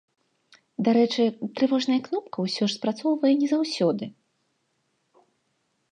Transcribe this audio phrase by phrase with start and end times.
[0.87, 1.23] Дарэчы,
[1.59, 4.11] трывожная кнопка ўсё ж спрацоўвае не заўсёды.